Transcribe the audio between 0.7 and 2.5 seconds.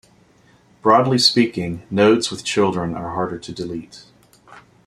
Broadly speaking, nodes with